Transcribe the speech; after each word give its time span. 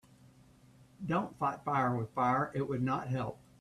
Don‘t 1.05 1.35
fight 1.37 1.63
fire 1.63 1.95
with 1.95 2.09
fire, 2.15 2.49
it 2.55 2.67
would 2.67 2.81
not 2.81 3.09
help. 3.09 3.37